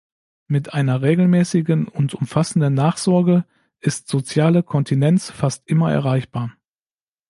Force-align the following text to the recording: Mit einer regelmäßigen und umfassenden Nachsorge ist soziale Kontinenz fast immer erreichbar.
Mit 0.47 0.73
einer 0.73 1.03
regelmäßigen 1.03 1.87
und 1.87 2.15
umfassenden 2.15 2.73
Nachsorge 2.73 3.45
ist 3.81 4.07
soziale 4.07 4.63
Kontinenz 4.63 5.29
fast 5.29 5.67
immer 5.67 5.91
erreichbar. 5.91 6.55